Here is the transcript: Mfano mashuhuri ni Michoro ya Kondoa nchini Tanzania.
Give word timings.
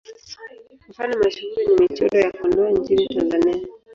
Mfano 0.89 1.13
mashuhuri 1.23 1.63
ni 1.67 1.73
Michoro 1.79 2.17
ya 2.19 2.31
Kondoa 2.31 2.71
nchini 2.71 3.07
Tanzania. 3.07 3.67